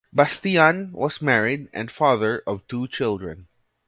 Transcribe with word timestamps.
Bastiaan 0.11 0.89
was 0.93 1.21
married 1.21 1.69
and 1.73 1.91
father 1.91 2.41
of 2.47 2.67
two 2.67 2.87
children. 2.87 3.45